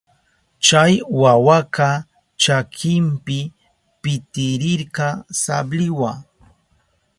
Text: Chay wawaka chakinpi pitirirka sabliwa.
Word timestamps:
Chay 0.65 0.93
wawaka 1.21 1.87
chakinpi 2.41 3.39
pitirirka 4.01 5.07
sabliwa. 5.41 6.11